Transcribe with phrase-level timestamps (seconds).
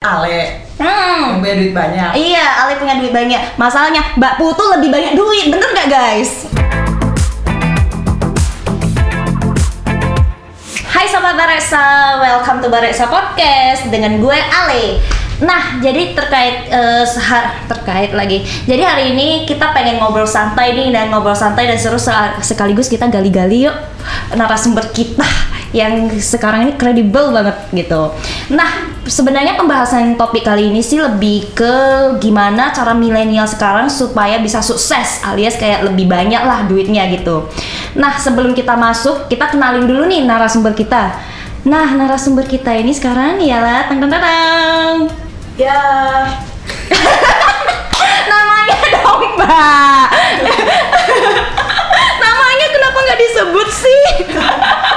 [0.00, 1.36] Ale Hmm.
[1.36, 2.10] yang punya duit banyak.
[2.16, 3.60] Iya, Ale punya duit banyak.
[3.60, 6.48] Masalahnya Mbak Putu lebih banyak duit, bener nggak guys?
[10.88, 11.84] Hai Sobat Bareksa,
[12.16, 15.04] welcome to Bareksa Podcast dengan gue Ale.
[15.40, 16.72] Nah, jadi terkait
[17.04, 18.40] seha- terkait lagi.
[18.64, 22.88] Jadi hari ini kita pengen ngobrol santai nih dan ngobrol santai dan seru se- sekaligus
[22.88, 23.76] kita gali-gali yuk
[24.32, 25.28] narasumber kita
[25.70, 28.10] yang sekarang ini kredibel banget gitu.
[28.50, 31.74] Nah, sebenarnya pembahasan topik kali ini sih lebih ke
[32.18, 37.46] gimana cara milenial sekarang supaya bisa sukses alias kayak lebih banyak lah duitnya gitu.
[37.94, 41.14] Nah, sebelum kita masuk, kita kenalin dulu nih narasumber kita.
[41.62, 44.96] Nah, narasumber kita ini sekarang ialah tang tang tang.
[45.54, 45.76] Ya,
[48.30, 50.06] Namanya dong, Mbak.
[52.22, 54.02] Namanya kenapa nggak disebut sih?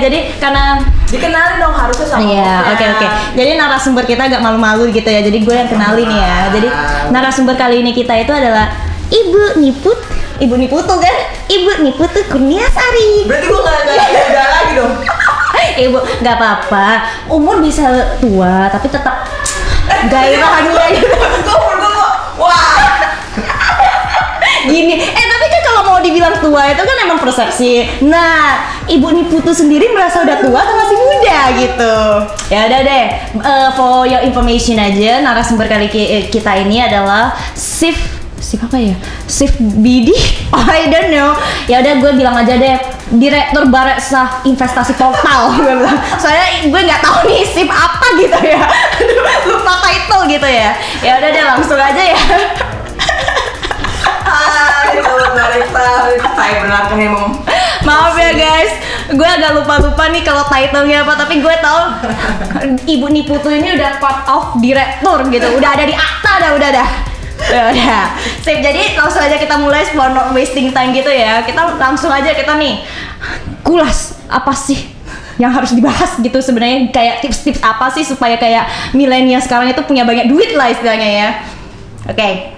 [0.00, 3.06] jadi karena dikenalin dong harusnya sama Iya, oke oke.
[3.36, 5.20] Jadi narasumber kita agak malu-malu gitu ya.
[5.24, 6.50] Jadi gue yang kenalin ya.
[6.54, 6.68] Jadi
[7.12, 8.72] narasumber kali ini kita itu adalah
[9.08, 9.98] Ibu Niput,
[10.38, 11.16] Ibu Niputu kan?
[11.48, 13.24] Ibu Niputu Kurniasari.
[13.24, 14.92] Berarti gue gak ada lagi dong.
[15.88, 16.86] Ibu, nggak apa-apa.
[17.30, 19.30] Umur bisa tua, tapi tetap
[20.10, 21.06] gairah gitu.
[21.46, 22.12] Gue umur gue kok,
[22.42, 22.76] wah.
[24.66, 25.27] Gini, eh
[25.98, 27.82] kalau dibilang tua itu kan emang persepsi.
[28.06, 31.94] Nah, Ibu Niputu sendiri merasa udah tua atau masih muda gitu.
[32.54, 37.98] Ya udah deh, eh, for your information aja, narasumber kali eh, kita ini adalah Sif
[38.38, 38.94] Sif apa ya?
[39.26, 40.14] Sif Bidi?
[40.54, 41.34] Oh, I don't know.
[41.66, 42.78] Ya udah gue bilang aja deh,
[43.18, 45.98] Direktur Bareksa Investasi Portal gue bilang.
[46.14, 48.62] Soalnya gue nggak tahu nih Sif apa gitu ya.
[49.50, 50.70] Lupa title gitu ya.
[51.02, 52.22] Ya udah deh langsung aja ya.
[56.48, 57.28] Benar kan emang.
[57.86, 58.72] Maaf ya guys,
[59.14, 61.80] gue agak lupa-lupa nih kalau title-nya apa, tapi gue tahu
[62.84, 66.88] Ibu Niputu ini udah part of direktur gitu, udah ada di akta dah, udah dah.
[67.38, 68.18] Ya udah.
[68.42, 71.46] Sip, jadi langsung aja kita mulai for not wasting time gitu ya.
[71.46, 72.82] Kita langsung aja kita nih
[73.62, 74.90] kulas apa sih
[75.38, 80.02] yang harus dibahas gitu sebenarnya kayak tips-tips apa sih supaya kayak milenial sekarang itu punya
[80.02, 81.28] banyak duit lah istilahnya ya.
[82.10, 82.57] Oke.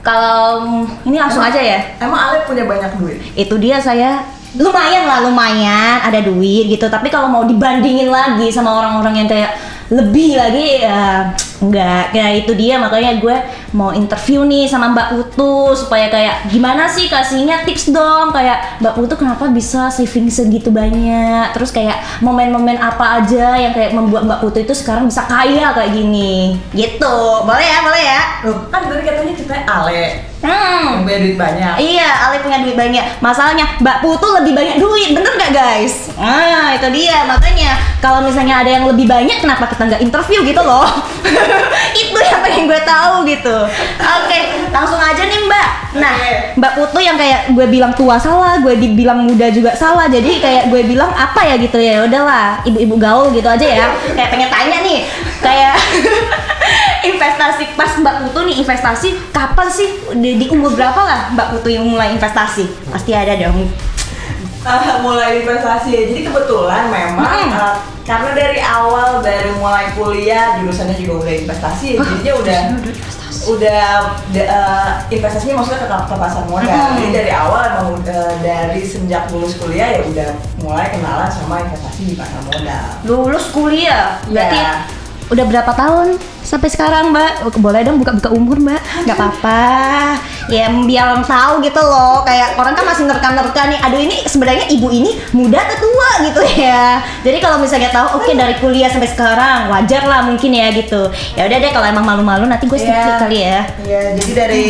[0.00, 0.64] Kalau
[1.04, 1.78] ini langsung aja ya?
[2.00, 3.20] Emang Ale punya banyak duit?
[3.36, 4.24] itu dia saya
[4.56, 6.88] lumayan lah lumayan ada duit gitu.
[6.88, 9.54] Tapi kalau mau dibandingin lagi sama orang-orang yang kayak
[9.90, 11.30] lebih lagi ya
[11.62, 12.16] enggak.
[12.16, 13.36] Kayak itu dia makanya gue
[13.76, 18.34] mau interview nih sama Mbak Putu supaya kayak gimana sih kasihnya tips dong?
[18.34, 21.54] Kayak Mbak Putu kenapa bisa saving segitu banyak?
[21.54, 25.92] Terus kayak momen-momen apa aja yang kayak membuat Mbak Putu itu sekarang bisa kaya kayak
[25.94, 26.58] gini?
[26.74, 27.16] Gitu.
[27.46, 28.22] Boleh ya boleh ya?
[28.48, 31.74] Loh, kan tadi katanya kita Ale hmm yang punya duit banyak.
[31.80, 33.04] Iya, Ale punya duit banyak.
[33.24, 36.12] Masalahnya Mbak Putu lebih banyak duit, bener nggak guys?
[36.20, 37.24] Ah, itu dia.
[37.24, 37.70] Makanya
[38.04, 40.84] kalau misalnya ada yang lebih banyak, kenapa kita nggak interview gitu loh?
[42.00, 43.56] itu yang pengen gue tahu gitu.
[44.00, 45.68] Oke, langsung aja nih Mbak.
[45.96, 46.14] Nah.
[46.60, 50.10] Mbak Putu yang kayak gue bilang tua salah, gue dibilang muda juga salah.
[50.10, 52.04] Jadi kayak gue bilang apa ya gitu ya.
[52.04, 53.86] Udahlah, ibu-ibu gaul gitu aja ya.
[54.12, 54.98] Kayak pengen tanya nih,
[55.40, 55.74] kayak
[57.02, 61.68] investasi pas Mbak Putu nih investasi kapan sih di, di umur berapa lah Mbak Putu
[61.70, 62.68] yang mulai investasi?
[62.88, 63.68] Pasti ada dong.
[64.60, 66.02] Ah, mulai investasi ya.
[66.06, 67.48] Jadi kebetulan memang Hmm.
[67.50, 67.74] ah,
[68.04, 72.60] karena dari awal dari mulai kuliah jurusannya juga udah investasi, ya, jadinya udah
[73.40, 73.84] udah
[74.36, 76.68] da- eh, investasinya maksudnya ke, ke pasar modal.
[76.68, 76.92] Hmm.
[76.94, 80.28] Jadi dari awal emang udah dari sejak lulus kuliah ya udah
[80.60, 82.84] mulai kenalan sama investasi di pasar modal.
[83.08, 84.72] Lulus kuliah, berarti Ya.
[85.30, 87.46] Udah berapa tahun sampai sekarang Mbak?
[87.46, 89.06] Oh, Boleh dong buka-buka umur Mbak?
[89.06, 89.62] Nggak apa-apa.
[90.50, 92.26] Ya biar orang tahu gitu loh.
[92.26, 93.78] Kayak orang kan masih nerka-nerka nih.
[93.86, 96.98] Aduh ini sebenarnya ibu ini muda atau tua gitu ya.
[97.22, 101.06] Jadi kalau misalnya tahu, oke dari kuliah sampai sekarang wajar lah mungkin ya gitu.
[101.38, 102.82] Ya udah deh kalau emang malu-malu nanti gue Iya.
[102.82, 103.60] sedikit kali ya.
[103.86, 104.66] Iya, jadi dari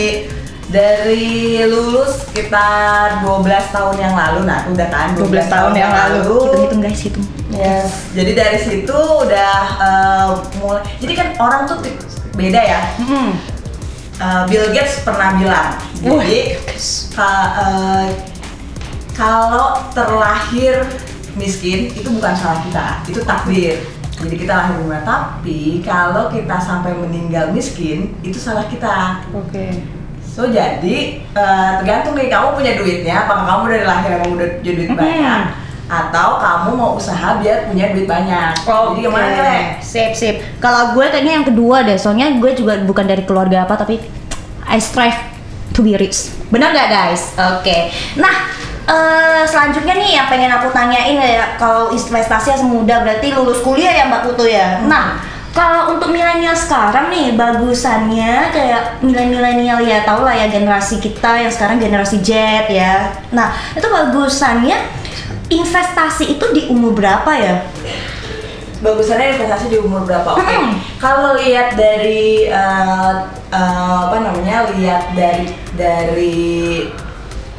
[0.70, 6.30] dari lulus sekitar 12 tahun yang lalu, nah udah kan 12 tahun yang lalu.
[6.46, 7.26] Hitung-hitung guys, hitung.
[7.50, 7.90] Yes.
[8.14, 10.28] Jadi dari situ udah eh,
[10.62, 10.82] mulai.
[11.02, 11.82] Jadi kan orang tuh
[12.38, 12.80] beda ya.
[13.02, 13.34] Hmm.
[14.22, 15.74] Eh, Bill Gates pernah bilang.
[15.98, 16.54] Jadi
[17.10, 18.06] ka- eh,
[19.18, 20.86] kalau terlahir
[21.34, 23.74] miskin itu bukan salah kita, itu takdir.
[24.20, 25.02] Jadi kita lahir mana?
[25.02, 29.24] Tapi kalau kita sampai meninggal miskin itu salah kita.
[29.34, 29.98] Oke.
[30.30, 34.72] So jadi eh, tergantung nih kamu punya duitnya, apakah kamu dari lahir emang udah punya
[34.78, 35.00] duit Hmm.
[35.02, 35.42] banyak,
[35.90, 38.54] atau kamu mau usaha biar punya duit banyak.
[38.62, 39.42] Jadi gimana nih?
[39.42, 39.58] Le?
[39.82, 40.38] Sip, sip.
[40.62, 43.98] Kalau gue kayaknya yang kedua deh, soalnya gue juga bukan dari keluarga apa, tapi
[44.70, 45.18] I strive
[45.74, 46.30] to be rich.
[46.48, 47.34] Benar nggak guys?
[47.34, 47.90] Oke.
[48.14, 48.54] Nah,
[48.86, 54.06] eh, selanjutnya nih yang pengen aku tanyain ya kalau investasi muda berarti lulus kuliah ya
[54.06, 54.78] Mbak Putu ya.
[54.86, 55.18] Nah,
[55.50, 61.50] kalau untuk milenial sekarang nih bagusannya kayak milenial ya tau lah ya generasi kita yang
[61.50, 62.30] sekarang generasi Z
[62.70, 63.10] ya.
[63.34, 64.78] Nah, itu bagusannya
[65.50, 67.66] investasi itu di umur berapa ya?
[68.80, 70.40] bagusannya investasi di umur berapa?
[70.40, 70.40] Oke.
[70.56, 70.72] Hmm.
[70.96, 73.12] Kalau lihat dari eh,
[73.52, 74.72] eh, apa namanya?
[74.72, 76.48] Lihat dari dari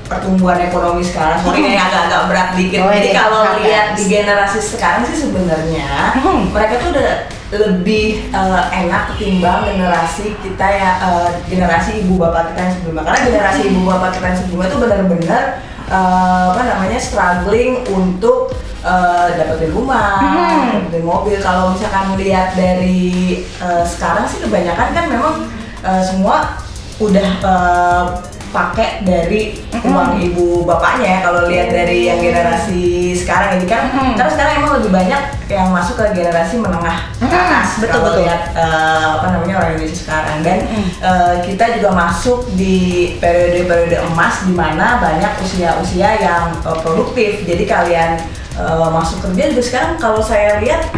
[0.09, 2.83] pertumbuhan ekonomi sekarang, sorry ini agak-agak berat dikit.
[2.83, 6.51] Oh, Jadi iya, kalau lihat di generasi sekarang sih sebenarnya Hmm.
[6.51, 12.59] mereka tuh udah lebih eh, enak ketimbang generasi kita ya eh, generasi ibu bapak kita
[12.63, 13.03] yang sebelumnya.
[13.03, 15.44] Karena generasi ibu bapak kita yang sebelumnya tuh benar-benar
[15.92, 20.88] eh, apa namanya struggling untuk eh, dapetin rumah, Hmm.
[20.88, 21.38] dapetin mobil.
[21.44, 25.36] Kalau misalkan lihat dari eh, sekarang sih kebanyakan kan memang
[25.83, 26.56] eh, semua
[27.03, 28.03] udah eh,
[28.51, 34.13] pakai dari uang ibu bapaknya ya kalau lihat dari yang generasi sekarang ini kan Mm-mm.
[34.19, 38.21] karena sekarang emang lebih banyak yang masuk ke generasi menengah ke atas betul, kalau betul.
[38.27, 40.88] lihat eh, apa namanya orang Indonesia sekarang dan Mm.
[41.01, 42.77] eh, kita juga masuk di
[43.18, 48.12] periode-periode emas di mana banyak usia-usia yang eh, produktif jadi kalian
[48.59, 50.92] eh, masuk kerja juga sekarang kalau saya lihat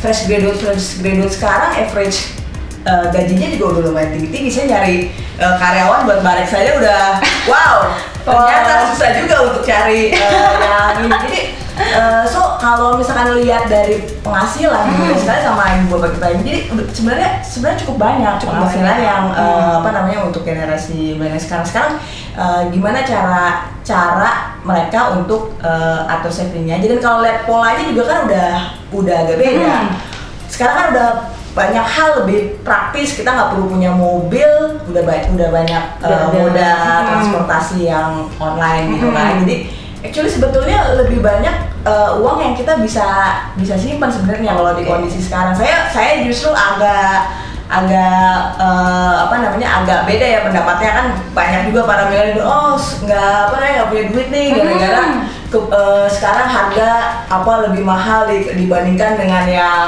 [0.00, 2.32] fresh graduate fresh graduate sekarang average
[2.88, 4.48] eh, gajinya juga udah lumayan tinggi-tinggi.
[4.48, 7.02] Saya nyari eh, karyawan buat barek saya udah
[7.48, 7.76] wow.
[8.20, 8.86] Ternyata Wow.
[8.92, 11.08] susah juga untuk cari eh, yang ini.
[11.08, 11.40] Jadi
[11.80, 15.16] eh, so kalau misalkan lihat dari penghasilan Hmm.
[15.16, 16.42] sekali sama ibu bapak kita ini.
[16.44, 16.60] Jadi
[16.92, 19.08] sebenarnya sebenarnya cukup banyak Cukup penghasilan banyak.
[19.08, 19.80] yang Hmm.
[19.80, 21.64] apa namanya untuk generasi milenial sekarang.
[21.64, 21.92] Sekarang
[22.36, 23.42] eh, gimana cara
[23.80, 26.76] cara mereka untuk eh, atur savingnya?
[26.76, 28.50] Jadi kalau lihat polanya juga kan udah
[28.92, 29.88] udah agak beda Hmm.
[30.46, 31.08] sekarang kan udah
[31.50, 34.46] banyak hal lebih praktis kita nggak perlu punya mobil
[34.86, 36.26] udah banyak udah banyak uh, ada.
[36.30, 37.06] moda Hmm.
[37.10, 39.16] transportasi yang online gitu Hmm.
[39.16, 39.56] kan jadi
[40.00, 41.52] actually sebetulnya lebih banyak
[41.82, 43.06] uh, uang yang kita bisa
[43.54, 47.34] bisa simpan sebenarnya kalau di kondisi sekarang saya saya justru agak
[47.66, 53.14] agak uh, apa namanya agak beda ya pendapatnya kan banyak juga para milenial oh nggak
[53.46, 55.22] apa namanya nggak punya duit nih gara-gara Hmm.
[55.50, 56.90] Ke- eh, sekarang harga
[57.26, 59.86] apa lebih mahal di- dibandingkan dengan yang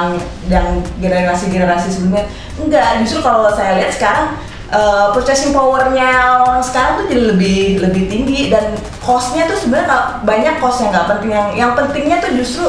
[0.50, 0.66] yang
[0.98, 2.26] generasi-generasi sebelumnya?
[2.58, 4.36] Enggak justru kalau saya lihat sekarang
[4.68, 10.54] eh, purchasing powernya orang sekarang tuh jadi lebih lebih tinggi dan costnya tuh sebenarnya banyak
[10.58, 11.30] cost yang nggak penting.
[11.30, 12.66] Yang yang pentingnya tuh justru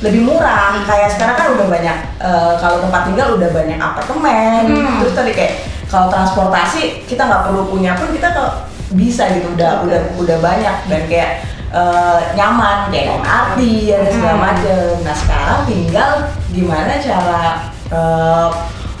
[0.00, 0.80] lebih murah.
[0.86, 4.62] Kayak sekarang kan udah banyak eh, kalau tempat tinggal udah banyak apartemen.
[4.70, 5.02] Hmm.
[5.02, 5.54] terus tadi kayak
[5.90, 8.44] kalau transportasi kita nggak perlu punya pun kita ke
[8.94, 9.50] bisa gitu.
[9.58, 10.76] Udah udah udah banyak.
[10.86, 11.30] Dan kayak
[11.70, 13.58] eh, nyaman kayak MRT
[13.90, 14.42] ada segala Hmm.
[14.42, 16.10] macem nah sekarang tinggal
[16.50, 17.42] gimana cara
[17.88, 18.46] eh,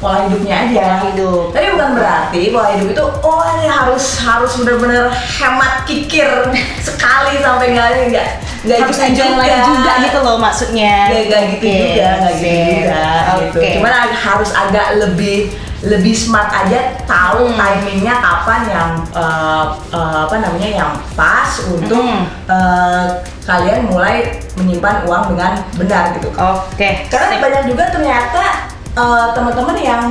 [0.00, 1.42] pola hidupnya aja Pola hidup.
[1.52, 6.28] tapi bukan berarti pola hidup itu oh ini harus harus bener-bener hemat kikir
[6.88, 8.28] sekali sampai nggak nggak
[8.60, 9.24] nggak harus gitu
[9.64, 11.08] juga gitu loh maksudnya.
[11.08, 13.04] Gak, gak gitu juga, gak gitu juga
[13.40, 13.56] gitu.
[13.56, 13.68] Oke.
[13.80, 15.36] Cuman harus agak lebih
[15.80, 17.56] lebih smart aja tahu Hmm.
[17.56, 19.64] timingnya kapan yang eh,
[19.96, 22.28] eh, apa namanya yang pas untuk Hmm.
[22.52, 23.04] eh,
[23.48, 24.28] kalian mulai
[24.60, 26.28] menyimpan uang dengan benar gitu.
[26.36, 27.08] Oke.
[27.08, 27.40] Karena sip.
[27.40, 30.02] banyak juga ternyata eh, teman-teman yang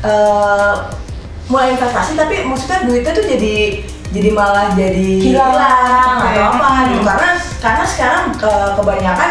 [0.00, 0.72] eh,
[1.46, 3.56] mulai investasi tapi maksudnya duitnya tuh jadi
[4.12, 5.52] jadi malah jadi Hilang.
[5.52, 7.08] hilang atau apa gitu Hmm.
[7.08, 9.30] karena karena sekarang eh, kebanyakan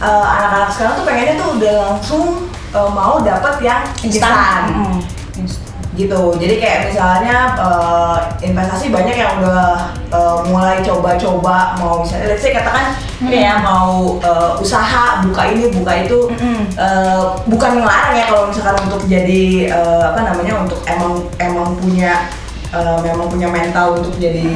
[0.00, 2.24] anak-anak sekarang tuh pengennya tuh udah langsung
[2.70, 4.98] eh, mau dapat yang instan Mm.
[5.98, 10.34] gitu jadi kayak misalnya eh, investasi banyak yang udah eh,
[10.70, 13.28] mulai coba-coba mau misalnya let's say katakan Hmm.
[13.28, 16.72] kayak mau eh, usaha buka ini buka itu Mm-mm.
[16.72, 17.20] eh,
[17.52, 22.32] bukan ngelarang ya kalau misalkan untuk jadi eh, apa namanya untuk emang emang punya
[22.72, 24.48] eh, memang punya mental untuk jadi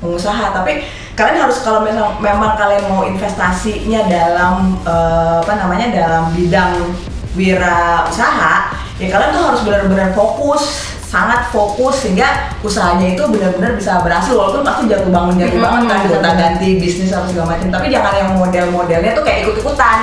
[0.00, 0.88] pengusaha tapi
[1.20, 6.88] kalian harus kalau misal memang kalian mau investasinya dalam eh, apa namanya dalam bidang
[7.36, 14.04] wira usaha ya kalian tuh harus benar-benar fokus sangat fokus sehingga usahanya itu benar-benar bisa
[14.04, 17.68] berhasil walaupun pasti jatuh bangun jatuh Mm-mm, bangun kan gonta ganti bisnis apa segala macam.
[17.72, 19.98] Tapi jangan yang model-modelnya tuh kayak ikut-ikutan.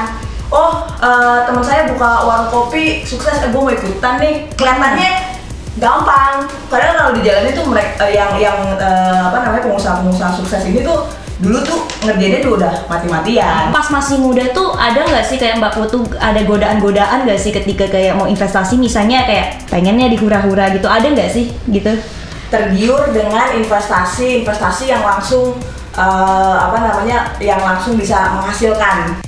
[0.50, 4.50] Oh eh, teman saya buka warung kopi sukses eh, gue mau ikutan nih.
[4.58, 5.12] Kelihatannya
[5.78, 6.50] gampang.
[6.74, 11.06] Padahal kalau di jalan itu mereka yang yang eh, apa namanya pengusaha-pengusaha sukses ini tuh
[11.40, 13.74] dulu tuh ngerjainnya tuh udah mati-matian.
[13.76, 17.92] Pas masih muda tuh ada nggak sih kayak Mbak Putu ada godaan-godaan nggak sih ketika
[17.92, 18.80] kayak mau investasi?
[18.80, 21.92] Misalnya kayak pengennya dihura-hura gitu ada nggak sih gitu?
[22.56, 25.58] tergiur dengan investasi investasi yang langsung
[25.98, 29.25] eh, apa namanya yang langsung bisa menghasilkan